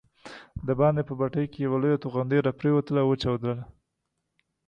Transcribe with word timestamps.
دباندې 0.67 1.01
په 1.09 1.13
بټۍ 1.19 1.45
کې 1.51 1.59
یوه 1.67 1.77
لویه 1.83 1.97
توغندۍ 2.03 2.39
راپرېوتله 2.47 2.99
او 3.03 3.09
وچاودل. 3.11 3.57